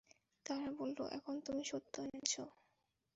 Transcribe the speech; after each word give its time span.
তারা 0.45 0.69
বলল, 0.79 0.99
এখন 1.17 1.35
তুমি 1.45 1.63
সত্য 1.63 1.93
এনেছ। 2.05 2.33